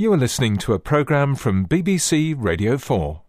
You 0.00 0.14
are 0.14 0.16
listening 0.16 0.56
to 0.60 0.72
a 0.72 0.78
programme 0.78 1.34
from 1.34 1.66
BBC 1.66 2.34
Radio 2.34 2.78
4. 2.78 3.20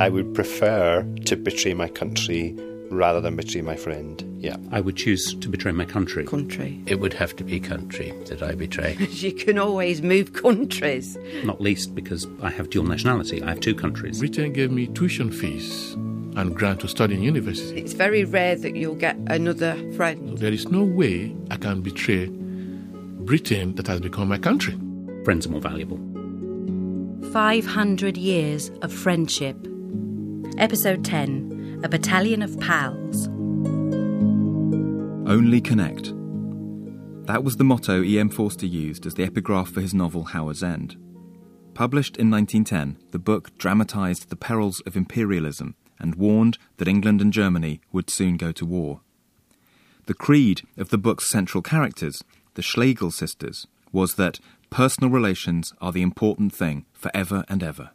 I 0.00 0.08
would 0.08 0.34
prefer 0.34 1.06
to 1.26 1.36
betray 1.36 1.74
my 1.74 1.88
country 1.88 2.56
rather 2.90 3.20
than 3.20 3.36
betray 3.36 3.60
my 3.60 3.76
friend. 3.76 4.24
Yeah. 4.38 4.56
I 4.70 4.80
would 4.80 4.96
choose 4.96 5.34
to 5.34 5.48
betray 5.50 5.72
my 5.72 5.84
country. 5.84 6.24
country. 6.24 6.82
It 6.86 7.00
would 7.00 7.12
have 7.12 7.36
to 7.36 7.44
be 7.44 7.60
country 7.60 8.14
that 8.28 8.42
I 8.42 8.54
betray. 8.54 8.96
You 9.10 9.34
can 9.34 9.58
always 9.58 10.00
move 10.00 10.32
countries. 10.32 11.18
Not 11.44 11.60
least 11.60 11.94
because 11.94 12.26
I 12.40 12.48
have 12.48 12.70
dual 12.70 12.86
nationality. 12.86 13.42
I 13.42 13.50
have 13.50 13.60
two 13.60 13.74
countries. 13.74 14.20
Britain 14.20 14.54
gave 14.54 14.70
me 14.70 14.86
tuition 14.86 15.30
fees 15.30 15.98
and 16.36 16.54
grant 16.54 16.80
to 16.80 16.88
study 16.88 17.14
in 17.14 17.22
university. 17.22 17.80
It's 17.80 17.92
very 17.92 18.24
rare 18.24 18.56
that 18.56 18.76
you'll 18.76 18.94
get 18.94 19.16
another 19.26 19.74
friend. 19.92 20.38
There 20.38 20.52
is 20.52 20.68
no 20.68 20.82
way 20.82 21.34
I 21.50 21.56
can 21.56 21.80
betray 21.80 22.26
Britain 22.26 23.74
that 23.76 23.86
has 23.86 24.00
become 24.00 24.28
my 24.28 24.38
country. 24.38 24.78
Friends 25.24 25.46
are 25.46 25.50
more 25.50 25.60
valuable. 25.60 25.98
500 27.32 28.16
Years 28.16 28.70
of 28.82 28.92
Friendship. 28.92 29.56
Episode 30.58 31.04
10 31.04 31.80
A 31.84 31.88
Battalion 31.88 32.42
of 32.42 32.58
Pals. 32.60 33.28
Only 35.28 35.60
Connect. 35.60 36.12
That 37.26 37.44
was 37.44 37.56
the 37.56 37.64
motto 37.64 38.02
E.M. 38.02 38.28
Forster 38.28 38.66
used 38.66 39.06
as 39.06 39.14
the 39.14 39.22
epigraph 39.22 39.70
for 39.70 39.80
his 39.80 39.94
novel 39.94 40.24
Howards 40.24 40.62
End. 40.62 40.96
Published 41.74 42.16
in 42.16 42.30
1910, 42.30 43.10
the 43.12 43.18
book 43.18 43.56
dramatised 43.56 44.28
the 44.28 44.36
perils 44.36 44.80
of 44.80 44.96
imperialism 44.96 45.74
and 46.02 46.16
warned 46.16 46.58
that 46.76 46.88
England 46.88 47.22
and 47.22 47.32
Germany 47.32 47.80
would 47.92 48.10
soon 48.10 48.36
go 48.36 48.52
to 48.52 48.66
war. 48.66 49.00
The 50.06 50.14
creed 50.14 50.62
of 50.76 50.90
the 50.90 50.98
book's 50.98 51.30
central 51.30 51.62
characters, 51.62 52.22
the 52.54 52.62
Schlegel 52.62 53.12
sisters, 53.12 53.66
was 53.92 54.16
that 54.16 54.40
personal 54.68 55.10
relations 55.10 55.72
are 55.80 55.92
the 55.92 56.02
important 56.02 56.52
thing 56.52 56.84
forever 56.92 57.44
and 57.48 57.62
ever. 57.62 57.90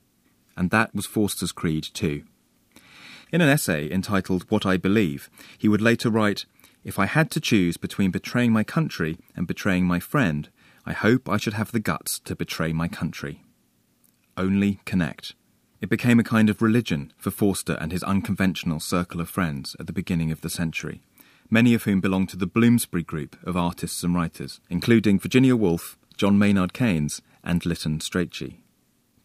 And 0.55 0.71
that 0.71 0.95
was 0.95 1.05
Forster's 1.05 1.51
creed 1.51 1.83
too. 1.93 2.23
In 3.31 3.41
an 3.41 3.49
essay 3.49 3.91
entitled 3.91 4.45
What 4.49 4.65
I 4.65 4.77
Believe, 4.77 5.29
he 5.57 5.67
would 5.67 5.81
later 5.81 6.09
write, 6.09 6.45
If 6.83 6.97
I 6.97 7.07
had 7.07 7.29
to 7.31 7.41
choose 7.41 7.75
between 7.75 8.11
betraying 8.11 8.53
my 8.53 8.63
country 8.63 9.17
and 9.35 9.45
betraying 9.45 9.85
my 9.85 9.99
friend, 9.99 10.49
I 10.85 10.93
hope 10.93 11.27
I 11.27 11.35
should 11.35 11.55
have 11.55 11.73
the 11.73 11.81
guts 11.81 12.19
to 12.19 12.35
betray 12.35 12.71
my 12.71 12.87
country. 12.87 13.43
Only 14.37 14.79
connect. 14.85 15.35
It 15.79 15.89
became 15.89 16.19
a 16.19 16.23
kind 16.23 16.49
of 16.49 16.61
religion 16.61 17.13
for 17.17 17.29
Forster 17.29 17.77
and 17.79 17.91
his 17.91 18.03
unconventional 18.03 18.79
circle 18.79 19.21
of 19.21 19.29
friends 19.29 19.75
at 19.79 19.85
the 19.85 19.93
beginning 19.93 20.31
of 20.31 20.41
the 20.41 20.49
century, 20.49 21.01
many 21.49 21.73
of 21.73 21.83
whom 21.83 22.01
belonged 22.01 22.29
to 22.29 22.37
the 22.37 22.47
Bloomsbury 22.47 23.03
group 23.03 23.35
of 23.43 23.55
artists 23.55 24.03
and 24.03 24.15
writers, 24.15 24.59
including 24.69 25.19
Virginia 25.19 25.55
Woolf, 25.55 25.97
John 26.17 26.39
Maynard 26.39 26.73
Keynes, 26.73 27.21
and 27.43 27.63
Lytton 27.65 27.99
Strachey. 27.99 28.57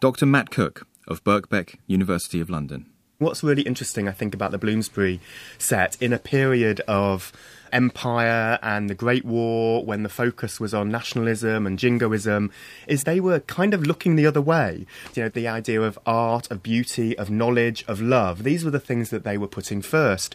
Dr. 0.00 0.26
Matt 0.26 0.50
Cook 0.50 0.86
of 1.08 1.24
Birkbeck, 1.24 1.76
University 1.86 2.40
of 2.40 2.50
London. 2.50 2.91
What's 3.22 3.42
really 3.42 3.62
interesting, 3.62 4.08
I 4.08 4.12
think, 4.12 4.34
about 4.34 4.50
the 4.50 4.58
Bloomsbury 4.58 5.20
set 5.56 5.96
in 6.02 6.12
a 6.12 6.18
period 6.18 6.80
of 6.88 7.32
empire 7.72 8.58
and 8.62 8.90
the 8.90 8.94
Great 8.94 9.24
War, 9.24 9.84
when 9.84 10.02
the 10.02 10.08
focus 10.08 10.58
was 10.60 10.74
on 10.74 10.90
nationalism 10.90 11.66
and 11.66 11.78
jingoism, 11.78 12.50
is 12.86 13.04
they 13.04 13.20
were 13.20 13.40
kind 13.40 13.74
of 13.74 13.86
looking 13.86 14.16
the 14.16 14.26
other 14.26 14.40
way. 14.40 14.86
You 15.14 15.22
know, 15.22 15.28
the 15.28 15.48
idea 15.48 15.80
of 15.80 15.98
art, 16.04 16.50
of 16.50 16.62
beauty, 16.62 17.16
of 17.16 17.30
knowledge, 17.30 17.84
of 17.86 18.00
love, 18.00 18.42
these 18.42 18.64
were 18.64 18.70
the 18.70 18.80
things 18.80 19.10
that 19.10 19.24
they 19.24 19.38
were 19.38 19.48
putting 19.48 19.82
first. 19.82 20.34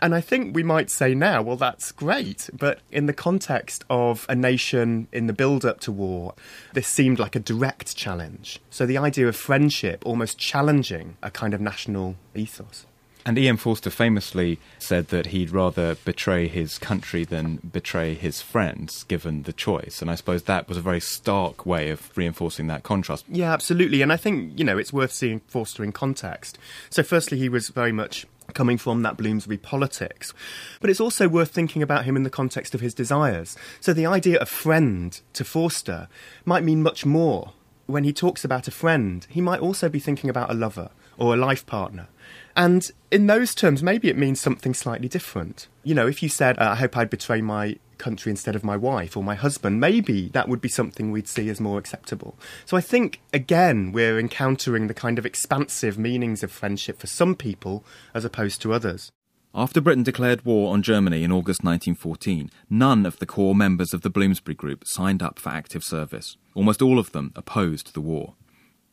And 0.00 0.14
I 0.14 0.20
think 0.20 0.54
we 0.54 0.62
might 0.62 0.90
say 0.90 1.14
now, 1.14 1.42
well, 1.42 1.56
that's 1.56 1.92
great. 1.92 2.48
But 2.52 2.80
in 2.90 3.06
the 3.06 3.12
context 3.12 3.84
of 3.90 4.26
a 4.28 4.34
nation 4.34 5.08
in 5.12 5.26
the 5.26 5.32
build 5.32 5.64
up 5.64 5.80
to 5.80 5.92
war, 5.92 6.34
this 6.74 6.86
seemed 6.86 7.18
like 7.18 7.36
a 7.36 7.40
direct 7.40 7.96
challenge. 7.96 8.60
So 8.70 8.86
the 8.86 8.98
idea 8.98 9.28
of 9.28 9.36
friendship 9.36 10.04
almost 10.06 10.38
challenging 10.38 11.16
a 11.22 11.30
kind 11.30 11.54
of 11.54 11.60
national 11.60 12.16
ethos. 12.34 12.86
And 13.28 13.36
E.M. 13.36 13.58
Forster 13.58 13.90
famously 13.90 14.58
said 14.78 15.08
that 15.08 15.26
he'd 15.26 15.50
rather 15.50 15.96
betray 15.96 16.48
his 16.48 16.78
country 16.78 17.24
than 17.24 17.56
betray 17.56 18.14
his 18.14 18.40
friends, 18.40 19.02
given 19.04 19.42
the 19.42 19.52
choice. 19.52 20.00
And 20.00 20.10
I 20.10 20.14
suppose 20.14 20.44
that 20.44 20.66
was 20.66 20.78
a 20.78 20.80
very 20.80 21.00
stark 21.00 21.66
way 21.66 21.90
of 21.90 22.16
reinforcing 22.16 22.68
that 22.68 22.84
contrast. 22.84 23.26
Yeah, 23.28 23.52
absolutely. 23.52 24.00
And 24.00 24.14
I 24.14 24.16
think, 24.16 24.58
you 24.58 24.64
know, 24.64 24.78
it's 24.78 24.94
worth 24.94 25.12
seeing 25.12 25.40
Forster 25.40 25.84
in 25.84 25.92
context. 25.92 26.56
So, 26.88 27.02
firstly, 27.02 27.38
he 27.38 27.50
was 27.50 27.68
very 27.68 27.92
much 27.92 28.26
coming 28.54 28.78
from 28.78 29.02
that 29.02 29.16
Bloomsbury 29.16 29.58
politics. 29.58 30.32
But 30.80 30.90
it's 30.90 31.00
also 31.00 31.28
worth 31.28 31.50
thinking 31.50 31.82
about 31.82 32.04
him 32.04 32.16
in 32.16 32.22
the 32.22 32.30
context 32.30 32.74
of 32.74 32.80
his 32.80 32.94
desires. 32.94 33.56
So, 33.80 33.92
the 33.92 34.06
idea 34.06 34.38
of 34.38 34.48
friend 34.48 35.20
to 35.34 35.44
Forster 35.44 36.08
might 36.44 36.64
mean 36.64 36.82
much 36.82 37.04
more. 37.04 37.52
When 37.86 38.04
he 38.04 38.12
talks 38.12 38.44
about 38.44 38.68
a 38.68 38.72
friend, 38.72 39.26
he 39.30 39.40
might 39.40 39.60
also 39.60 39.88
be 39.88 39.98
thinking 39.98 40.28
about 40.28 40.50
a 40.50 40.54
lover 40.54 40.90
or 41.16 41.34
a 41.34 41.38
life 41.38 41.64
partner. 41.66 42.08
And 42.56 42.90
in 43.10 43.26
those 43.26 43.54
terms, 43.54 43.82
maybe 43.82 44.08
it 44.08 44.18
means 44.18 44.40
something 44.40 44.74
slightly 44.74 45.08
different. 45.08 45.68
You 45.84 45.94
know, 45.94 46.06
if 46.06 46.22
you 46.22 46.28
said, 46.28 46.58
uh, 46.58 46.70
I 46.70 46.74
hope 46.74 46.96
I'd 46.96 47.10
betray 47.10 47.40
my 47.40 47.76
country 47.98 48.30
instead 48.30 48.56
of 48.56 48.64
my 48.64 48.76
wife 48.76 49.16
or 49.16 49.22
my 49.22 49.34
husband, 49.34 49.80
maybe 49.80 50.28
that 50.28 50.48
would 50.48 50.60
be 50.60 50.68
something 50.68 51.10
we'd 51.10 51.28
see 51.28 51.48
as 51.48 51.60
more 51.60 51.78
acceptable. 51.78 52.38
So 52.64 52.76
I 52.76 52.80
think, 52.80 53.20
again, 53.32 53.92
we're 53.92 54.18
encountering 54.18 54.86
the 54.86 54.94
kind 54.94 55.18
of 55.18 55.26
expansive 55.26 55.98
meanings 55.98 56.42
of 56.42 56.50
friendship 56.50 56.98
for 56.98 57.06
some 57.06 57.34
people 57.34 57.84
as 58.14 58.24
opposed 58.24 58.62
to 58.62 58.72
others. 58.72 59.10
After 59.54 59.80
Britain 59.80 60.02
declared 60.02 60.44
war 60.44 60.72
on 60.72 60.82
Germany 60.82 61.24
in 61.24 61.32
August 61.32 61.64
1914, 61.64 62.50
none 62.68 63.06
of 63.06 63.18
the 63.18 63.26
core 63.26 63.54
members 63.54 63.94
of 63.94 64.02
the 64.02 64.10
Bloomsbury 64.10 64.54
Group 64.54 64.86
signed 64.86 65.22
up 65.22 65.38
for 65.38 65.48
active 65.50 65.82
service. 65.82 66.36
Almost 66.54 66.82
all 66.82 66.98
of 66.98 67.12
them 67.12 67.32
opposed 67.34 67.94
the 67.94 68.00
war. 68.00 68.34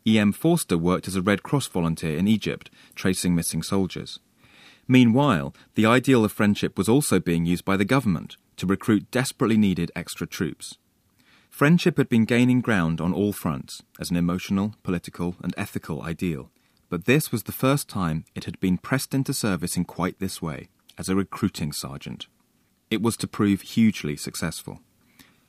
E.M. 0.07 0.31
Forster 0.31 0.77
worked 0.77 1.07
as 1.07 1.16
a 1.16 1.22
Red 1.22 1.43
Cross 1.43 1.67
volunteer 1.67 2.17
in 2.17 2.27
Egypt, 2.27 2.69
tracing 2.95 3.35
missing 3.35 3.63
soldiers. 3.63 4.19
Meanwhile, 4.87 5.53
the 5.73 5.85
ideal 5.85 6.23
of 6.23 6.31
friendship 6.31 6.77
was 6.77 6.87
also 6.87 7.19
being 7.19 7.45
used 7.45 7.66
by 7.66 7.75
the 7.75 7.85
government 7.85 8.37
to 8.57 8.66
recruit 8.66 9.11
desperately 9.11 9.57
needed 9.57 9.91
extra 9.95 10.27
troops. 10.27 10.77
Friendship 11.49 11.97
had 11.97 12.09
been 12.09 12.25
gaining 12.25 12.59
ground 12.59 12.99
on 12.99 13.13
all 13.13 13.31
fronts 13.31 13.81
as 13.99 14.11
an 14.11 14.17
emotional, 14.17 14.75
political, 14.83 15.35
and 15.41 15.53
ethical 15.57 16.01
ideal, 16.01 16.51
but 16.89 17.05
this 17.05 17.31
was 17.31 17.43
the 17.43 17.51
first 17.51 17.88
time 17.88 18.25
it 18.35 18.43
had 18.43 18.59
been 18.59 18.77
pressed 18.77 19.13
into 19.13 19.33
service 19.33 19.77
in 19.77 19.85
quite 19.85 20.19
this 20.19 20.41
way, 20.41 20.67
as 20.97 21.07
a 21.07 21.16
recruiting 21.16 21.71
sergeant. 21.71 22.27
It 22.91 23.01
was 23.01 23.17
to 23.17 23.27
prove 23.27 23.61
hugely 23.61 24.17
successful. 24.17 24.81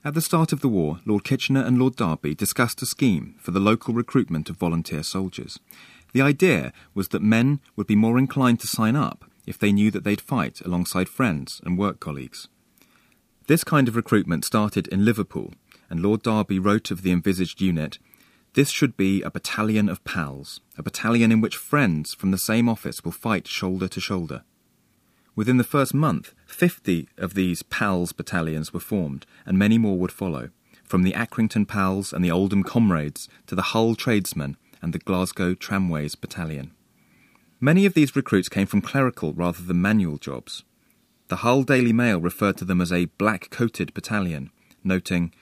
At 0.04 0.14
the 0.14 0.20
start 0.20 0.52
of 0.52 0.60
the 0.60 0.68
war, 0.68 1.00
Lord 1.04 1.24
Kitchener 1.24 1.64
and 1.64 1.78
Lord 1.78 1.96
Derby 1.96 2.34
discussed 2.34 2.80
a 2.82 2.86
scheme 2.86 3.34
for 3.40 3.50
the 3.50 3.58
local 3.58 3.92
recruitment 3.92 4.48
of 4.48 4.56
volunteer 4.56 5.02
soldiers. 5.02 5.58
The 6.12 6.22
idea 6.22 6.72
was 6.94 7.08
that 7.08 7.22
men 7.22 7.60
would 7.74 7.88
be 7.88 7.96
more 7.96 8.16
inclined 8.16 8.60
to 8.60 8.68
sign 8.68 8.94
up 8.94 9.24
if 9.46 9.58
they 9.58 9.72
knew 9.72 9.90
that 9.90 10.04
they'd 10.04 10.20
fight 10.20 10.60
alongside 10.60 11.08
friends 11.08 11.60
and 11.64 11.76
work 11.76 11.98
colleagues. 11.98 12.46
This 13.46 13.62
kind 13.62 13.86
of 13.86 13.94
recruitment 13.94 14.44
started 14.44 14.88
in 14.88 15.04
Liverpool, 15.04 15.54
and 15.88 16.00
Lord 16.00 16.22
Derby 16.22 16.58
wrote 16.58 16.90
of 16.90 17.02
the 17.02 17.12
envisaged 17.12 17.60
unit 17.60 18.00
This 18.54 18.70
should 18.70 18.96
be 18.96 19.22
a 19.22 19.30
battalion 19.30 19.88
of 19.88 20.02
pals, 20.02 20.60
a 20.76 20.82
battalion 20.82 21.30
in 21.30 21.40
which 21.40 21.56
friends 21.56 22.12
from 22.12 22.32
the 22.32 22.38
same 22.38 22.68
office 22.68 23.04
will 23.04 23.12
fight 23.12 23.46
shoulder 23.46 23.86
to 23.86 24.00
shoulder. 24.00 24.42
Within 25.36 25.58
the 25.58 25.64
first 25.64 25.94
month, 25.94 26.34
50 26.46 27.08
of 27.18 27.34
these 27.34 27.62
PALS 27.62 28.12
battalions 28.12 28.72
were 28.72 28.80
formed, 28.80 29.26
and 29.44 29.56
many 29.56 29.78
more 29.78 29.96
would 29.96 30.10
follow, 30.10 30.50
from 30.82 31.04
the 31.04 31.12
Accrington 31.12 31.68
PALS 31.68 32.12
and 32.12 32.24
the 32.24 32.32
Oldham 32.32 32.64
Comrades 32.64 33.28
to 33.46 33.54
the 33.54 33.70
Hull 33.70 33.94
Tradesmen 33.94 34.56
and 34.82 34.92
the 34.92 34.98
Glasgow 34.98 35.54
Tramways 35.54 36.16
Battalion. 36.16 36.72
Many 37.60 37.86
of 37.86 37.94
these 37.94 38.16
recruits 38.16 38.48
came 38.48 38.66
from 38.66 38.80
clerical 38.80 39.32
rather 39.34 39.62
than 39.62 39.80
manual 39.80 40.18
jobs. 40.18 40.64
The 41.28 41.36
Hull 41.36 41.64
Daily 41.64 41.92
Mail 41.92 42.20
referred 42.20 42.56
to 42.58 42.64
them 42.64 42.80
as 42.80 42.92
a 42.92 43.06
black 43.18 43.50
coated 43.50 43.92
battalion, 43.94 44.50
noting, 44.84 45.32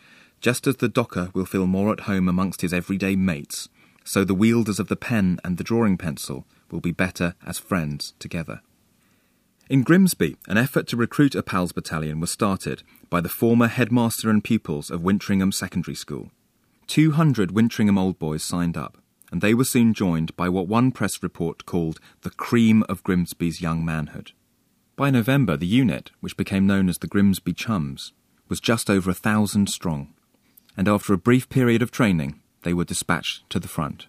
Just 0.40 0.66
as 0.66 0.76
the 0.76 0.88
docker 0.88 1.28
will 1.34 1.44
feel 1.44 1.66
more 1.66 1.92
at 1.92 2.00
home 2.00 2.26
amongst 2.26 2.62
his 2.62 2.72
everyday 2.72 3.16
mates, 3.16 3.68
so 4.02 4.24
the 4.24 4.34
wielders 4.34 4.78
of 4.78 4.88
the 4.88 4.96
pen 4.96 5.38
and 5.44 5.58
the 5.58 5.64
drawing 5.64 5.98
pencil 5.98 6.46
will 6.70 6.80
be 6.80 6.90
better 6.90 7.34
as 7.44 7.58
friends 7.58 8.14
together. 8.18 8.62
In 9.68 9.82
Grimsby, 9.82 10.36
an 10.48 10.56
effort 10.56 10.86
to 10.88 10.96
recruit 10.96 11.34
a 11.34 11.42
PALS 11.42 11.72
battalion 11.72 12.18
was 12.18 12.30
started 12.30 12.82
by 13.10 13.20
the 13.20 13.28
former 13.28 13.66
headmaster 13.68 14.30
and 14.30 14.42
pupils 14.42 14.90
of 14.90 15.02
Wintringham 15.02 15.52
Secondary 15.52 15.94
School. 15.94 16.30
200 16.86 17.50
Wintringham 17.50 17.98
old 17.98 18.18
boys 18.18 18.42
signed 18.42 18.76
up, 18.78 18.96
and 19.30 19.42
they 19.42 19.52
were 19.52 19.64
soon 19.64 19.92
joined 19.92 20.34
by 20.36 20.48
what 20.48 20.66
one 20.66 20.92
press 20.92 21.22
report 21.22 21.66
called 21.66 22.00
the 22.22 22.30
cream 22.30 22.84
of 22.88 23.02
Grimsby's 23.02 23.60
young 23.60 23.84
manhood. 23.84 24.32
By 24.96 25.10
November, 25.10 25.56
the 25.56 25.66
unit, 25.66 26.12
which 26.20 26.36
became 26.36 26.68
known 26.68 26.88
as 26.88 26.98
the 26.98 27.08
Grimsby 27.08 27.52
Chums, 27.52 28.12
was 28.48 28.60
just 28.60 28.88
over 28.88 29.10
a 29.10 29.14
thousand 29.14 29.68
strong, 29.68 30.14
and 30.76 30.86
after 30.86 31.12
a 31.12 31.18
brief 31.18 31.48
period 31.48 31.82
of 31.82 31.90
training, 31.90 32.40
they 32.62 32.72
were 32.72 32.84
dispatched 32.84 33.48
to 33.50 33.58
the 33.58 33.66
front. 33.66 34.06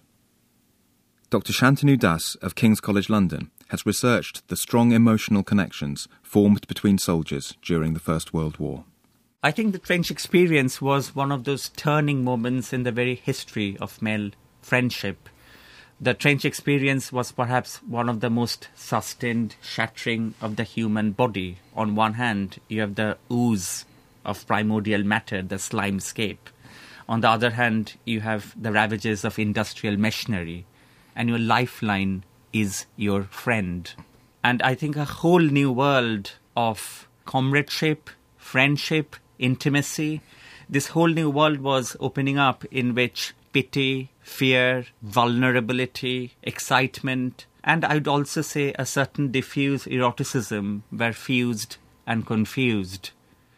Dr. 1.28 1.52
Santanu 1.52 1.98
Das 1.98 2.36
of 2.36 2.54
King's 2.54 2.80
College 2.80 3.10
London 3.10 3.50
has 3.70 3.84
researched 3.84 4.46
the 4.46 4.54
strong 4.54 4.92
emotional 4.92 5.42
connections 5.42 6.06
formed 6.22 6.64
between 6.68 6.98
soldiers 6.98 7.56
during 7.62 7.92
the 7.92 8.00
First 8.00 8.32
World 8.32 8.58
War. 8.58 8.84
I 9.42 9.50
think 9.50 9.72
the 9.72 9.80
French 9.80 10.08
experience 10.12 10.80
was 10.80 11.16
one 11.16 11.32
of 11.32 11.42
those 11.42 11.68
turning 11.70 12.22
moments 12.22 12.72
in 12.72 12.84
the 12.84 12.92
very 12.92 13.16
history 13.16 13.76
of 13.80 14.00
male 14.00 14.30
friendship. 14.62 15.28
The 15.98 16.12
trench 16.12 16.44
experience 16.44 17.10
was 17.10 17.32
perhaps 17.32 17.78
one 17.78 18.10
of 18.10 18.20
the 18.20 18.28
most 18.28 18.68
sustained 18.74 19.56
shattering 19.62 20.34
of 20.42 20.56
the 20.56 20.64
human 20.64 21.12
body. 21.12 21.56
On 21.74 21.94
one 21.94 22.14
hand, 22.14 22.60
you 22.68 22.82
have 22.82 22.96
the 22.96 23.16
ooze 23.32 23.86
of 24.22 24.46
primordial 24.46 25.04
matter, 25.04 25.40
the 25.40 25.56
slimescape. 25.56 26.50
On 27.08 27.22
the 27.22 27.30
other 27.30 27.50
hand, 27.50 27.94
you 28.04 28.20
have 28.20 28.54
the 28.60 28.72
ravages 28.72 29.24
of 29.24 29.38
industrial 29.38 29.96
machinery, 29.96 30.66
and 31.14 31.30
your 31.30 31.38
lifeline 31.38 32.24
is 32.52 32.84
your 32.96 33.22
friend. 33.24 33.94
And 34.44 34.60
I 34.62 34.74
think 34.74 34.96
a 34.96 35.04
whole 35.04 35.40
new 35.40 35.72
world 35.72 36.32
of 36.54 37.08
comradeship, 37.24 38.10
friendship, 38.36 39.16
intimacy, 39.38 40.20
this 40.68 40.88
whole 40.88 41.08
new 41.08 41.30
world 41.30 41.60
was 41.60 41.96
opening 42.00 42.38
up 42.38 42.64
in 42.66 42.94
which 42.94 43.32
pity, 43.56 44.10
fear, 44.20 44.84
vulnerability, 45.00 46.34
excitement, 46.42 47.46
and 47.64 47.86
I'd 47.86 48.06
also 48.06 48.42
say 48.42 48.74
a 48.78 48.84
certain 48.84 49.32
diffuse 49.32 49.86
eroticism 49.86 50.82
were 50.92 51.14
fused 51.14 51.78
and 52.06 52.26
confused. 52.26 53.12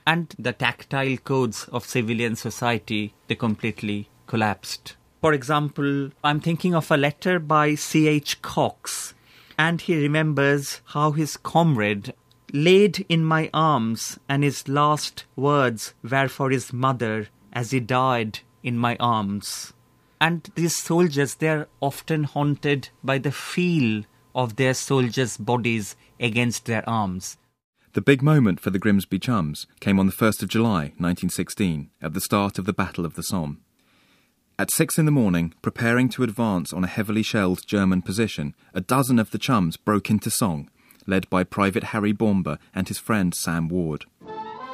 And 0.06 0.32
the 0.38 0.52
tactile 0.52 1.16
codes 1.16 1.64
of 1.72 1.84
civilian 1.84 2.36
society, 2.36 3.12
they 3.26 3.34
completely 3.34 4.08
collapsed. 4.28 4.94
For 5.20 5.32
example, 5.32 6.10
I'm 6.22 6.38
thinking 6.38 6.76
of 6.76 6.92
a 6.92 6.96
letter 6.96 7.40
by 7.40 7.74
C.H. 7.74 8.40
Cox, 8.40 9.14
and 9.58 9.80
he 9.80 10.00
remembers 10.00 10.80
how 10.94 11.10
his 11.10 11.36
comrade 11.36 12.14
laid 12.52 13.04
in 13.08 13.24
my 13.24 13.50
arms, 13.52 14.20
and 14.28 14.44
his 14.44 14.68
last 14.68 15.24
words 15.34 15.94
were 16.08 16.28
for 16.28 16.50
his 16.50 16.72
mother 16.72 17.26
as 17.52 17.72
he 17.72 17.80
died 17.80 18.38
in 18.62 18.78
my 18.78 18.96
arms. 19.00 19.72
And 20.20 20.50
these 20.54 20.76
soldiers, 20.76 21.36
they're 21.36 21.68
often 21.80 22.24
haunted 22.24 22.88
by 23.04 23.18
the 23.18 23.32
feel 23.32 24.04
of 24.34 24.56
their 24.56 24.74
soldiers' 24.74 25.36
bodies 25.36 25.96
against 26.18 26.66
their 26.66 26.88
arms. 26.88 27.36
The 27.94 28.00
big 28.00 28.22
moment 28.22 28.60
for 28.60 28.70
the 28.70 28.78
Grimsby 28.78 29.18
Chums 29.18 29.66
came 29.80 29.98
on 29.98 30.06
the 30.06 30.12
1st 30.12 30.42
of 30.42 30.48
July 30.48 30.92
1916, 30.98 31.90
at 32.02 32.14
the 32.14 32.20
start 32.20 32.58
of 32.58 32.64
the 32.64 32.72
Battle 32.72 33.04
of 33.04 33.14
the 33.14 33.22
Somme. 33.22 33.60
At 34.58 34.72
six 34.72 34.98
in 34.98 35.06
the 35.06 35.12
morning, 35.12 35.54
preparing 35.62 36.08
to 36.10 36.24
advance 36.24 36.72
on 36.72 36.84
a 36.84 36.88
heavily 36.88 37.22
shelled 37.22 37.66
German 37.66 38.02
position, 38.02 38.54
a 38.74 38.80
dozen 38.80 39.18
of 39.18 39.30
the 39.30 39.38
chums 39.38 39.76
broke 39.76 40.10
into 40.10 40.30
song, 40.30 40.68
led 41.06 41.30
by 41.30 41.44
Private 41.44 41.84
Harry 41.84 42.12
Bomber 42.12 42.58
and 42.74 42.88
his 42.88 42.98
friend 42.98 43.34
Sam 43.34 43.68
Ward. 43.68 44.04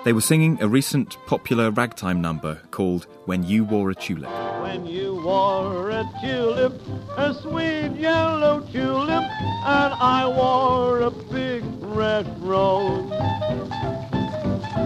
They 0.05 0.13
were 0.13 0.21
singing 0.21 0.59
a 0.61 0.69
recent 0.69 1.17
popular 1.27 1.71
ragtime 1.71 2.21
number 2.21 2.61
called 2.71 3.07
When 3.25 3.43
You 3.43 3.65
Wore 3.65 3.91
a 3.91 3.95
Tulip. 3.95 4.31
When 4.61 4.85
you 4.85 5.23
wore 5.25 5.89
a 5.89 6.05
tulip, 6.21 6.79
a 7.17 7.33
sweet 7.41 7.99
yellow 7.99 8.61
tulip, 8.71 9.25
and 9.25 9.95
I 9.95 10.29
wore 10.29 11.01
a 11.01 11.11
big 11.11 11.65
red 11.81 12.27
rose. 12.43 13.09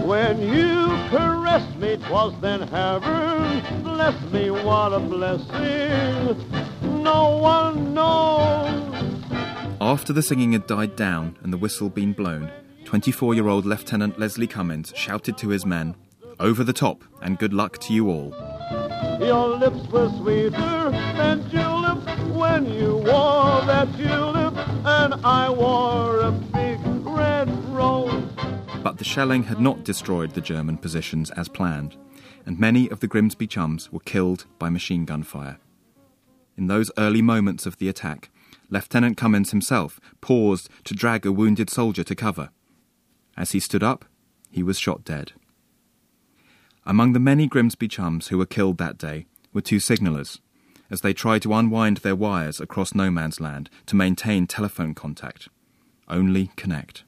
When 0.05 0.39
you 0.39 0.87
caressed 1.09 1.75
me, 1.75 1.97
twas 1.97 2.33
then 2.39 2.65
heaven 2.69 3.83
bless 3.83 4.15
me, 4.31 4.51
what 4.51 4.93
a 4.93 5.01
blessing. 5.01 7.03
No 7.03 7.39
one 7.39 7.93
knows. 7.93 9.21
After 9.81 10.13
the 10.13 10.21
singing 10.21 10.53
had 10.53 10.65
died 10.65 10.95
down 10.95 11.35
and 11.43 11.51
the 11.51 11.57
whistle 11.57 11.89
been 11.89 12.13
blown, 12.13 12.49
24 12.89 13.35
year 13.35 13.47
old 13.47 13.67
Lieutenant 13.67 14.17
Leslie 14.17 14.47
Cummins 14.47 14.91
shouted 14.95 15.37
to 15.37 15.49
his 15.49 15.63
men, 15.63 15.95
Over 16.39 16.63
the 16.63 16.73
top, 16.73 17.03
and 17.21 17.37
good 17.37 17.53
luck 17.53 17.77
to 17.81 17.93
you 17.93 18.09
all. 18.09 18.33
Your 19.21 19.49
lips 19.57 19.87
were 19.91 20.09
sweeter 20.17 20.89
than 20.89 21.47
julep 21.51 21.99
when 22.29 22.65
you 22.65 22.95
wore 22.95 23.61
that 23.67 23.95
tulip, 23.95 24.57
and 24.87 25.13
I 25.23 25.51
wore 25.51 26.21
a 26.21 26.31
big 26.31 26.79
red 27.05 27.47
rose. 27.65 28.23
But 28.81 28.97
the 28.97 29.03
shelling 29.03 29.43
had 29.43 29.61
not 29.61 29.83
destroyed 29.83 30.31
the 30.31 30.41
German 30.41 30.79
positions 30.79 31.29
as 31.29 31.47
planned, 31.47 31.95
and 32.47 32.59
many 32.59 32.89
of 32.89 33.01
the 33.01 33.07
Grimsby 33.07 33.45
chums 33.45 33.91
were 33.91 33.99
killed 33.99 34.47
by 34.57 34.71
machine 34.71 35.05
gun 35.05 35.21
fire. 35.21 35.59
In 36.57 36.65
those 36.65 36.89
early 36.97 37.21
moments 37.21 37.67
of 37.67 37.77
the 37.77 37.87
attack, 37.87 38.31
Lieutenant 38.71 39.15
Cummins 39.15 39.51
himself 39.51 39.99
paused 40.21 40.69
to 40.85 40.95
drag 40.95 41.27
a 41.27 41.31
wounded 41.31 41.69
soldier 41.69 42.03
to 42.03 42.15
cover. 42.15 42.49
As 43.39 43.53
he 43.53 43.61
stood 43.61 43.81
up, 43.81 44.03
he 44.51 44.61
was 44.61 44.77
shot 44.77 45.05
dead. 45.05 45.31
Among 46.85 47.13
the 47.13 47.21
many 47.21 47.47
Grimsby 47.47 47.87
chums 47.87 48.27
who 48.27 48.37
were 48.37 48.45
killed 48.45 48.77
that 48.79 48.97
day 48.97 49.27
were 49.53 49.61
two 49.61 49.79
signallers, 49.79 50.41
as 50.91 50.99
they 51.01 51.13
tried 51.13 51.43
to 51.43 51.53
unwind 51.53 51.97
their 51.97 52.17
wires 52.17 52.59
across 52.59 52.93
no 52.93 53.09
man's 53.09 53.39
land 53.39 53.69
to 53.85 53.95
maintain 53.95 54.45
telephone 54.45 54.93
contact. 54.93 55.47
Only 56.09 56.51
connect. 56.57 57.05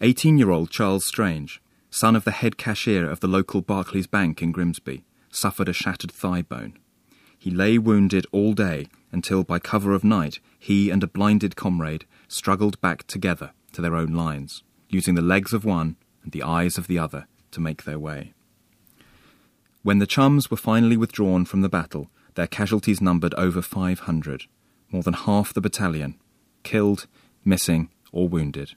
18 0.00 0.38
year 0.38 0.50
old 0.50 0.70
Charles 0.70 1.06
Strange, 1.06 1.62
son 1.90 2.16
of 2.16 2.24
the 2.24 2.32
head 2.32 2.56
cashier 2.56 3.08
of 3.08 3.20
the 3.20 3.28
local 3.28 3.60
Barclays 3.60 4.08
Bank 4.08 4.42
in 4.42 4.50
Grimsby, 4.50 5.04
suffered 5.30 5.68
a 5.68 5.72
shattered 5.72 6.10
thigh 6.10 6.42
bone. 6.42 6.76
He 7.38 7.50
lay 7.50 7.78
wounded 7.78 8.26
all 8.32 8.54
day 8.54 8.88
until, 9.12 9.44
by 9.44 9.60
cover 9.60 9.92
of 9.92 10.02
night, 10.02 10.40
he 10.58 10.90
and 10.90 11.04
a 11.04 11.06
blinded 11.06 11.54
comrade 11.54 12.06
struggled 12.26 12.80
back 12.80 13.06
together 13.06 13.52
to 13.72 13.80
their 13.80 13.94
own 13.94 14.14
lines, 14.14 14.64
using 14.90 15.14
the 15.14 15.22
legs 15.22 15.52
of 15.52 15.64
one 15.64 15.96
and 16.22 16.32
the 16.32 16.42
eyes 16.42 16.76
of 16.76 16.86
the 16.86 16.98
other 16.98 17.26
to 17.52 17.60
make 17.60 17.84
their 17.84 17.98
way. 17.98 18.34
When 19.82 19.98
the 19.98 20.06
chums 20.06 20.50
were 20.50 20.56
finally 20.56 20.96
withdrawn 20.96 21.46
from 21.46 21.62
the 21.62 21.68
battle, 21.68 22.10
their 22.34 22.46
casualties 22.46 23.00
numbered 23.00 23.34
over 23.34 23.62
500, 23.62 24.44
more 24.90 25.02
than 25.02 25.14
half 25.14 25.54
the 25.54 25.60
battalion, 25.60 26.18
killed, 26.62 27.06
missing, 27.44 27.88
or 28.12 28.28
wounded. 28.28 28.72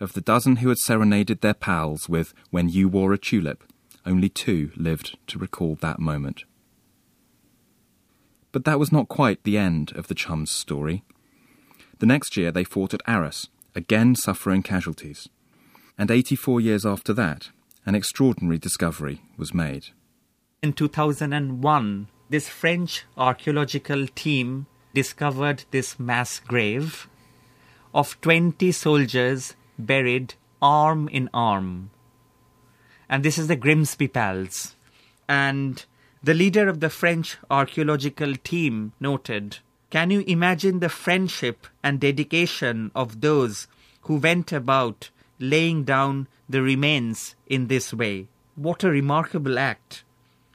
Of 0.00 0.14
the 0.14 0.20
dozen 0.20 0.56
who 0.56 0.68
had 0.68 0.78
serenaded 0.78 1.40
their 1.40 1.54
pals 1.54 2.08
with 2.08 2.34
When 2.50 2.68
You 2.68 2.88
Wore 2.88 3.12
a 3.12 3.18
Tulip, 3.18 3.62
only 4.04 4.28
two 4.28 4.72
lived 4.74 5.16
to 5.28 5.38
recall 5.38 5.76
that 5.76 6.00
moment. 6.00 6.44
But 8.50 8.64
that 8.64 8.78
was 8.78 8.90
not 8.90 9.08
quite 9.08 9.44
the 9.44 9.56
end 9.56 9.92
of 9.94 10.08
the 10.08 10.14
chums' 10.14 10.50
story. 10.50 11.04
The 12.00 12.06
next 12.06 12.36
year 12.36 12.50
they 12.50 12.64
fought 12.64 12.92
at 12.92 13.02
Arras, 13.06 13.48
again 13.74 14.14
suffering 14.14 14.62
casualties. 14.62 15.28
And 15.98 16.10
84 16.10 16.60
years 16.60 16.86
after 16.86 17.12
that, 17.14 17.50
an 17.84 17.94
extraordinary 17.94 18.58
discovery 18.58 19.20
was 19.36 19.52
made. 19.52 19.86
In 20.62 20.72
2001, 20.72 22.08
this 22.30 22.48
French 22.48 23.04
archaeological 23.16 24.06
team 24.06 24.66
discovered 24.94 25.64
this 25.70 25.98
mass 25.98 26.38
grave 26.38 27.08
of 27.94 28.20
20 28.20 28.72
soldiers 28.72 29.54
buried 29.78 30.34
arm 30.60 31.08
in 31.08 31.28
arm. 31.34 31.90
And 33.08 33.24
this 33.24 33.36
is 33.36 33.48
the 33.48 33.56
Grimsby 33.56 34.08
Pals. 34.08 34.76
And 35.28 35.84
the 36.22 36.34
leader 36.34 36.68
of 36.68 36.80
the 36.80 36.88
French 36.88 37.36
archaeological 37.50 38.34
team 38.36 38.92
noted 39.00 39.58
Can 39.92 40.10
you 40.10 40.20
imagine 40.20 40.78
the 40.78 40.88
friendship 40.88 41.66
and 41.82 42.00
dedication 42.00 42.90
of 42.94 43.20
those 43.20 43.68
who 44.04 44.16
went 44.16 44.50
about 44.50 45.10
laying 45.38 45.84
down 45.84 46.28
the 46.48 46.62
remains 46.62 47.34
in 47.46 47.66
this 47.66 47.92
way? 47.92 48.28
What 48.56 48.84
a 48.84 48.90
remarkable 48.90 49.58
act. 49.58 50.02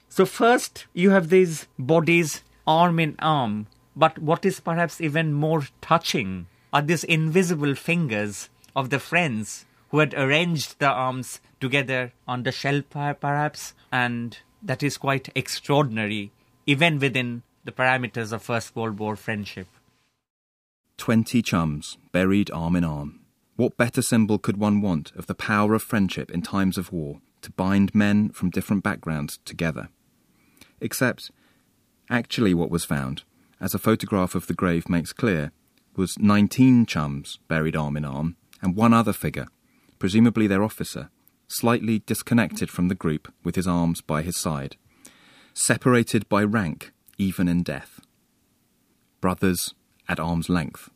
So, 0.08 0.26
first, 0.26 0.86
you 0.92 1.10
have 1.10 1.28
these 1.28 1.68
bodies 1.78 2.42
arm 2.66 2.98
in 2.98 3.14
arm, 3.20 3.68
but 3.94 4.18
what 4.18 4.44
is 4.44 4.58
perhaps 4.58 5.00
even 5.00 5.32
more 5.32 5.68
touching 5.80 6.48
are 6.72 6.82
these 6.82 7.04
invisible 7.04 7.76
fingers 7.76 8.48
of 8.74 8.90
the 8.90 8.98
friends 8.98 9.66
who 9.90 10.00
had 10.00 10.14
arranged 10.14 10.80
the 10.80 10.90
arms 10.90 11.40
together 11.60 12.12
on 12.26 12.42
the 12.42 12.84
pyre, 12.90 13.14
perhaps, 13.14 13.74
and 13.92 14.38
that 14.64 14.82
is 14.82 14.98
quite 14.98 15.28
extraordinary, 15.36 16.32
even 16.66 16.98
within 16.98 17.44
the 17.68 17.72
parameters 17.72 18.32
of 18.32 18.40
First 18.40 18.74
World 18.74 18.98
War 18.98 19.14
friendship. 19.14 19.66
Twenty 20.96 21.42
chums, 21.42 21.98
buried 22.12 22.50
arm 22.50 22.74
in 22.74 22.82
arm. 22.82 23.20
What 23.56 23.76
better 23.76 24.00
symbol 24.00 24.38
could 24.38 24.56
one 24.56 24.80
want 24.80 25.12
of 25.14 25.26
the 25.26 25.34
power 25.34 25.74
of 25.74 25.82
friendship 25.82 26.30
in 26.30 26.40
times 26.40 26.78
of 26.78 26.94
war 26.94 27.20
to 27.42 27.50
bind 27.50 27.94
men 27.94 28.30
from 28.30 28.48
different 28.48 28.82
backgrounds 28.82 29.38
together? 29.44 29.90
Except, 30.80 31.30
actually, 32.08 32.54
what 32.54 32.70
was 32.70 32.86
found, 32.86 33.24
as 33.60 33.74
a 33.74 33.78
photograph 33.78 34.34
of 34.34 34.46
the 34.46 34.54
grave 34.54 34.88
makes 34.88 35.12
clear, 35.12 35.52
was 35.94 36.18
19 36.18 36.86
chums 36.86 37.38
buried 37.48 37.76
arm 37.76 37.98
in 37.98 38.04
arm, 38.06 38.36
and 38.62 38.76
one 38.76 38.94
other 38.94 39.12
figure, 39.12 39.48
presumably 39.98 40.46
their 40.46 40.64
officer, 40.64 41.10
slightly 41.48 41.98
disconnected 41.98 42.70
from 42.70 42.88
the 42.88 42.94
group 42.94 43.30
with 43.44 43.56
his 43.56 43.68
arms 43.68 44.00
by 44.00 44.22
his 44.22 44.40
side, 44.40 44.76
separated 45.52 46.26
by 46.30 46.42
rank 46.42 46.92
even 47.18 47.48
in 47.48 47.62
death. 47.62 48.00
Brothers 49.20 49.74
at 50.08 50.20
arm's 50.20 50.48
length. 50.48 50.90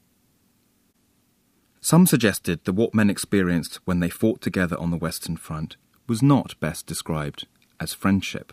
Some 1.81 2.07
suggested 2.07 2.65
that 2.65 2.75
what 2.75 2.95
men 2.95 3.11
experienced 3.11 3.81
when 3.85 4.01
they 4.01 4.09
fought 4.09 4.41
together 4.41 4.79
on 4.79 4.91
the 4.91 4.97
Western 4.97 5.37
Front 5.37 5.77
was 6.07 6.23
not 6.23 6.59
best 6.61 6.87
described 6.87 7.47
as 7.81 7.93
friendship. 7.93 8.53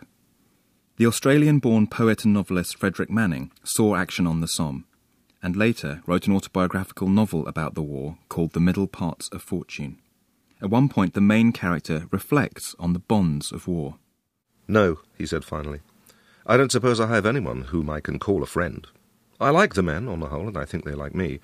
The 0.97 1.05
Australian 1.05 1.59
born 1.59 1.87
poet 1.87 2.25
and 2.25 2.33
novelist 2.33 2.75
Frederick 2.75 3.09
Manning 3.09 3.51
saw 3.63 3.95
action 3.95 4.27
on 4.27 4.41
the 4.41 4.47
Somme 4.47 4.85
and 5.41 5.55
later 5.55 6.01
wrote 6.05 6.27
an 6.27 6.35
autobiographical 6.35 7.07
novel 7.07 7.47
about 7.47 7.75
the 7.75 7.81
war 7.81 8.17
called 8.27 8.53
The 8.53 8.59
Middle 8.59 8.87
Parts 8.87 9.29
of 9.29 9.41
Fortune. 9.41 9.99
At 10.61 10.69
one 10.69 10.89
point, 10.89 11.13
the 11.13 11.21
main 11.21 11.53
character 11.53 12.07
reflects 12.11 12.75
on 12.79 12.91
the 12.93 12.99
bonds 12.99 13.51
of 13.51 13.67
war. 13.67 13.95
No, 14.67 14.99
he 15.17 15.25
said 15.25 15.45
finally. 15.45 15.79
I 16.49 16.57
don't 16.57 16.71
suppose 16.71 16.99
I 16.99 17.05
have 17.05 17.27
anyone 17.27 17.61
whom 17.65 17.91
I 17.91 17.99
can 17.99 18.17
call 18.17 18.41
a 18.41 18.47
friend. 18.47 18.87
I 19.39 19.51
like 19.51 19.75
the 19.75 19.83
men, 19.83 20.07
on 20.07 20.19
the 20.19 20.29
whole, 20.29 20.47
and 20.47 20.57
I 20.57 20.65
think 20.65 20.83
they 20.83 20.95
like 20.95 21.13
me. 21.13 21.39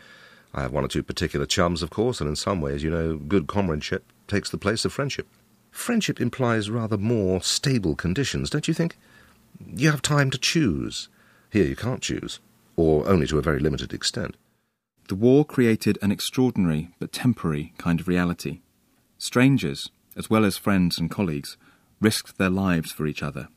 I 0.52 0.64
have 0.64 0.72
one 0.72 0.84
or 0.84 0.88
two 0.88 1.04
particular 1.04 1.46
chums, 1.46 1.84
of 1.84 1.92
course, 1.92 2.20
and 2.20 2.28
in 2.28 2.36
some 2.36 2.60
ways, 2.60 2.82
you 2.82 2.90
know, 2.90 3.18
good 3.18 3.46
comradeship 3.46 4.04
takes 4.28 4.50
the 4.50 4.58
place 4.58 4.84
of 4.84 4.92
friendship. 4.92 5.28
Friendship 5.70 6.20
implies 6.20 6.72
rather 6.72 6.98
more 6.98 7.40
stable 7.44 7.96
conditions, 7.96 8.50
don't 8.50 8.68
you 8.68 8.74
think? 8.74 8.98
You 9.76 9.92
have 9.92 10.02
time 10.02 10.32
to 10.32 10.40
choose. 10.40 11.08
Here 11.52 11.66
you 11.66 11.76
can't 11.76 12.02
choose, 12.02 12.40
or 12.76 13.08
only 13.08 13.28
to 13.28 13.38
a 13.38 13.44
very 13.44 13.60
limited 13.60 13.94
extent. 13.94 14.36
The 15.08 15.14
war 15.14 15.46
created 15.46 16.00
an 16.02 16.12
extraordinary 16.12 16.90
but 16.98 17.12
temporary 17.12 17.76
kind 17.78 18.00
of 18.00 18.08
reality. 18.08 18.62
Strangers, 19.20 19.92
as 20.18 20.32
well 20.32 20.44
as 20.44 20.58
friends 20.58 20.98
and 20.98 21.12
colleagues, 21.12 21.58
risked 22.02 22.40
their 22.40 22.50
lives 22.50 22.92
for 22.92 23.06
each 23.06 23.22
other. 23.22 23.50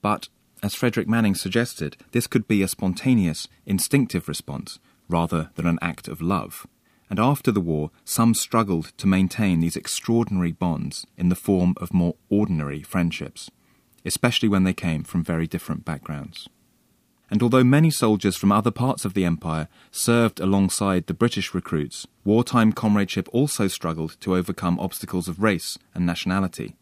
But, 0.00 0.30
as 0.62 0.74
Frederick 0.74 1.08
Manning 1.08 1.34
suggested, 1.34 1.96
this 2.12 2.26
could 2.26 2.46
be 2.46 2.62
a 2.62 2.68
spontaneous, 2.68 3.48
instinctive 3.66 4.28
response 4.28 4.78
rather 5.08 5.50
than 5.56 5.66
an 5.66 5.78
act 5.82 6.08
of 6.08 6.22
love. 6.22 6.66
And 7.08 7.18
after 7.18 7.50
the 7.50 7.60
war, 7.60 7.90
some 8.04 8.34
struggled 8.34 8.92
to 8.98 9.06
maintain 9.06 9.60
these 9.60 9.76
extraordinary 9.76 10.52
bonds 10.52 11.06
in 11.18 11.28
the 11.28 11.34
form 11.34 11.74
of 11.78 11.92
more 11.92 12.14
ordinary 12.28 12.82
friendships, 12.82 13.50
especially 14.04 14.48
when 14.48 14.62
they 14.62 14.72
came 14.72 15.02
from 15.02 15.24
very 15.24 15.48
different 15.48 15.84
backgrounds. 15.84 16.48
And 17.30 17.42
although 17.42 17.64
many 17.64 17.90
soldiers 17.90 18.36
from 18.36 18.52
other 18.52 18.70
parts 18.70 19.04
of 19.04 19.14
the 19.14 19.24
empire 19.24 19.68
served 19.90 20.40
alongside 20.40 21.06
the 21.06 21.14
British 21.14 21.54
recruits, 21.54 22.06
wartime 22.24 22.72
comradeship 22.72 23.28
also 23.32 23.68
struggled 23.68 24.16
to 24.20 24.34
overcome 24.34 24.80
obstacles 24.80 25.28
of 25.28 25.42
race 25.42 25.78
and 25.94 26.04
nationality. 26.04 26.76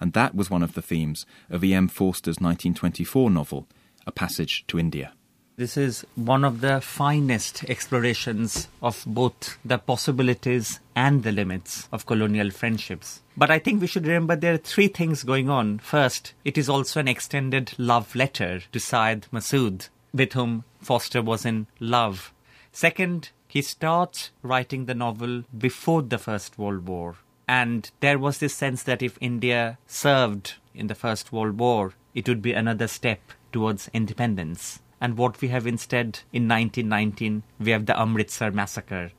And 0.00 0.12
that 0.12 0.34
was 0.34 0.50
one 0.50 0.62
of 0.62 0.74
the 0.74 0.82
themes 0.82 1.26
of 1.50 1.64
E.M. 1.64 1.88
Forster's 1.88 2.36
1924 2.36 3.30
novel, 3.30 3.66
A 4.06 4.12
Passage 4.12 4.64
to 4.68 4.78
India. 4.78 5.12
This 5.58 5.76
is 5.76 6.06
one 6.14 6.44
of 6.44 6.60
the 6.60 6.80
finest 6.80 7.64
explorations 7.64 8.68
of 8.80 9.02
both 9.04 9.58
the 9.64 9.78
possibilities 9.78 10.78
and 10.94 11.24
the 11.24 11.32
limits 11.32 11.88
of 11.90 12.06
colonial 12.06 12.50
friendships. 12.50 13.22
But 13.36 13.50
I 13.50 13.58
think 13.58 13.80
we 13.80 13.88
should 13.88 14.06
remember 14.06 14.36
there 14.36 14.54
are 14.54 14.58
three 14.58 14.86
things 14.86 15.24
going 15.24 15.50
on. 15.50 15.80
First, 15.80 16.32
it 16.44 16.56
is 16.56 16.68
also 16.68 17.00
an 17.00 17.08
extended 17.08 17.72
love 17.76 18.14
letter 18.14 18.60
to 18.70 18.78
Syed 18.78 19.26
Masood, 19.32 19.88
with 20.14 20.34
whom 20.34 20.62
Forster 20.80 21.22
was 21.22 21.44
in 21.44 21.66
love. 21.80 22.32
Second, 22.70 23.30
he 23.48 23.60
starts 23.60 24.30
writing 24.42 24.84
the 24.84 24.94
novel 24.94 25.42
before 25.56 26.02
the 26.02 26.18
First 26.18 26.56
World 26.56 26.86
War. 26.86 27.16
And 27.48 27.90
there 28.00 28.18
was 28.18 28.38
this 28.38 28.54
sense 28.54 28.82
that 28.82 29.02
if 29.02 29.16
India 29.22 29.78
served 29.86 30.54
in 30.74 30.88
the 30.88 30.94
First 30.94 31.32
World 31.32 31.58
War, 31.58 31.94
it 32.14 32.28
would 32.28 32.42
be 32.42 32.52
another 32.52 32.86
step 32.86 33.20
towards 33.52 33.88
independence. 33.94 34.80
And 35.00 35.16
what 35.16 35.40
we 35.40 35.48
have 35.48 35.66
instead 35.66 36.20
in 36.32 36.46
1919 36.46 37.42
we 37.58 37.70
have 37.70 37.86
the 37.86 37.98
Amritsar 37.98 38.50
massacre. 38.50 39.12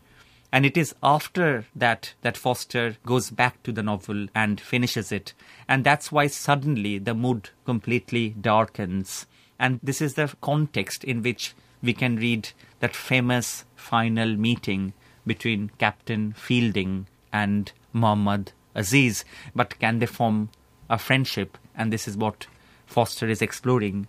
And 0.52 0.66
it 0.66 0.78
is 0.78 0.96
after 1.02 1.66
that 1.76 2.14
that 2.22 2.38
Forster 2.38 2.98
goes 3.06 3.30
back 3.32 3.62
to 3.64 3.72
the 3.72 3.84
novel 3.84 4.28
and 4.36 4.60
finishes 4.60 5.12
it. 5.12 5.34
And 5.68 5.84
that's 5.84 6.12
why 6.12 6.28
suddenly 6.28 6.98
the 6.98 7.14
mood 7.14 7.50
completely 7.66 8.30
darkens. 8.30 9.26
And 9.60 9.80
this 9.82 10.02
is 10.02 10.14
the 10.14 10.34
context 10.42 11.04
in 11.04 11.22
which 11.24 11.54
we 11.82 11.94
can 11.94 12.18
read 12.18 12.50
that 12.80 12.96
famous 12.96 13.66
final 13.76 14.36
meeting 14.36 14.94
between 15.26 15.72
Captain 15.78 16.34
Fielding 16.34 17.08
and 17.32 17.72
Muhammad 17.94 18.52
Aziz 18.76 19.26
but 19.56 19.78
can 19.80 20.00
they 20.00 20.06
form 20.06 20.50
a 20.90 20.98
friendship 20.98 21.58
and 21.76 21.92
this 21.92 22.08
is 22.08 22.18
what 22.18 22.48
Forster 22.86 23.28
is 23.28 23.42
exploring 23.42 24.08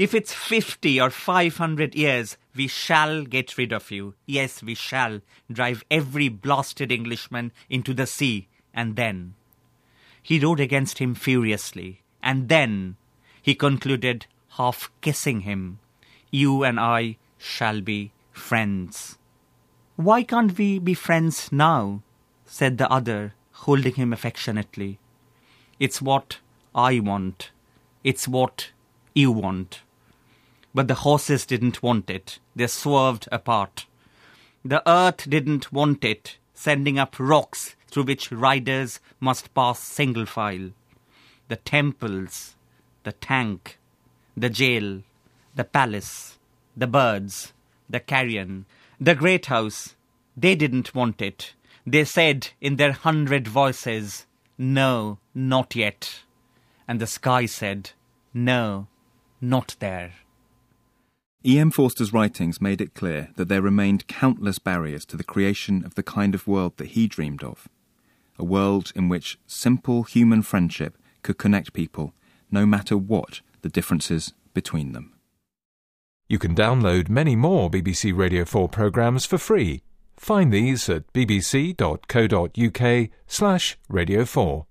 if 0.00 0.14
it's 0.14 0.32
50 0.32 0.98
or 0.98 1.10
500 1.10 1.94
years, 1.94 2.38
we 2.56 2.68
shall 2.68 3.22
get 3.24 3.58
rid 3.58 3.70
of 3.70 3.90
you. 3.90 4.14
Yes, 4.24 4.62
we 4.62 4.74
shall 4.74 5.20
drive 5.52 5.84
every 5.90 6.30
blasted 6.30 6.90
Englishman 6.90 7.52
into 7.68 7.92
the 7.92 8.06
sea. 8.06 8.48
And 8.72 8.96
then. 8.96 9.34
He 10.22 10.40
rode 10.40 10.58
against 10.58 11.00
him 11.00 11.14
furiously. 11.14 12.00
And 12.22 12.48
then. 12.48 12.96
He 13.42 13.54
concluded, 13.54 14.24
half 14.52 14.90
kissing 15.02 15.40
him, 15.40 15.80
You 16.30 16.64
and 16.64 16.80
I 16.80 17.18
shall 17.36 17.82
be 17.82 18.12
friends. 18.32 19.18
Why 19.96 20.22
can't 20.22 20.56
we 20.56 20.78
be 20.78 20.94
friends 20.94 21.52
now? 21.52 22.00
Said 22.50 22.78
the 22.78 22.90
other, 22.90 23.32
holding 23.52 23.94
him 23.94 24.12
affectionately. 24.12 24.98
It's 25.78 26.02
what 26.02 26.38
I 26.74 26.98
want. 26.98 27.52
It's 28.02 28.26
what 28.26 28.70
you 29.14 29.30
want. 29.30 29.82
But 30.74 30.88
the 30.88 30.96
horses 31.06 31.46
didn't 31.46 31.80
want 31.80 32.10
it. 32.10 32.40
They 32.56 32.66
swerved 32.66 33.28
apart. 33.30 33.86
The 34.64 34.82
earth 34.84 35.30
didn't 35.30 35.72
want 35.72 36.04
it, 36.04 36.38
sending 36.52 36.98
up 36.98 37.14
rocks 37.20 37.76
through 37.86 38.02
which 38.02 38.32
riders 38.32 38.98
must 39.20 39.54
pass 39.54 39.78
single 39.78 40.26
file. 40.26 40.70
The 41.46 41.56
temples, 41.56 42.56
the 43.04 43.12
tank, 43.12 43.78
the 44.36 44.50
jail, 44.50 45.02
the 45.54 45.64
palace, 45.64 46.36
the 46.76 46.88
birds, 46.88 47.52
the 47.88 48.00
carrion, 48.00 48.66
the 49.00 49.14
great 49.14 49.46
house, 49.46 49.94
they 50.36 50.56
didn't 50.56 50.96
want 50.96 51.22
it. 51.22 51.54
They 51.86 52.04
said 52.04 52.48
in 52.60 52.76
their 52.76 52.92
hundred 52.92 53.48
voices, 53.48 54.26
No, 54.58 55.18
not 55.34 55.74
yet. 55.74 56.20
And 56.86 57.00
the 57.00 57.06
sky 57.06 57.46
said, 57.46 57.90
No, 58.34 58.88
not 59.40 59.76
there. 59.78 60.12
E.M. 61.42 61.70
Forster's 61.70 62.12
writings 62.12 62.60
made 62.60 62.82
it 62.82 62.94
clear 62.94 63.30
that 63.36 63.48
there 63.48 63.62
remained 63.62 64.06
countless 64.06 64.58
barriers 64.58 65.06
to 65.06 65.16
the 65.16 65.24
creation 65.24 65.84
of 65.86 65.94
the 65.94 66.02
kind 66.02 66.34
of 66.34 66.46
world 66.46 66.76
that 66.76 66.88
he 66.88 67.06
dreamed 67.06 67.42
of. 67.42 67.66
A 68.38 68.44
world 68.44 68.92
in 68.94 69.08
which 69.08 69.38
simple 69.46 70.02
human 70.02 70.42
friendship 70.42 70.98
could 71.22 71.38
connect 71.38 71.72
people, 71.72 72.12
no 72.50 72.66
matter 72.66 72.96
what 72.96 73.40
the 73.62 73.70
differences 73.70 74.34
between 74.52 74.92
them. 74.92 75.14
You 76.28 76.38
can 76.38 76.54
download 76.54 77.08
many 77.08 77.36
more 77.36 77.70
BBC 77.70 78.16
Radio 78.16 78.44
4 78.44 78.68
programmes 78.68 79.24
for 79.24 79.38
free. 79.38 79.82
Find 80.20 80.52
these 80.52 80.90
at 80.90 81.10
bbc.co.uk 81.14 83.10
slash 83.26 83.78
radio 83.88 84.24
4. 84.26 84.66